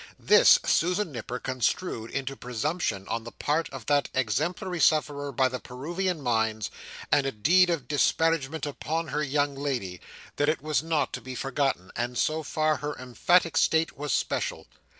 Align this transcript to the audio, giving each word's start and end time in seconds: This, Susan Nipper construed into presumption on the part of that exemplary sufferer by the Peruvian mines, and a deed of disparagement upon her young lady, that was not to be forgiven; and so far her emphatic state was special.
This, 0.17 0.57
Susan 0.65 1.11
Nipper 1.11 1.37
construed 1.37 2.09
into 2.09 2.35
presumption 2.35 3.07
on 3.07 3.23
the 3.23 3.31
part 3.31 3.69
of 3.69 3.85
that 3.85 4.09
exemplary 4.15 4.79
sufferer 4.79 5.31
by 5.31 5.47
the 5.47 5.59
Peruvian 5.59 6.21
mines, 6.23 6.71
and 7.11 7.27
a 7.27 7.31
deed 7.31 7.69
of 7.69 7.87
disparagement 7.87 8.65
upon 8.65 9.09
her 9.09 9.21
young 9.21 9.53
lady, 9.53 10.01
that 10.37 10.59
was 10.59 10.81
not 10.81 11.13
to 11.13 11.21
be 11.21 11.35
forgiven; 11.35 11.91
and 11.95 12.17
so 12.17 12.41
far 12.41 12.77
her 12.77 12.97
emphatic 12.97 13.55
state 13.57 13.95
was 13.95 14.11
special. 14.11 14.65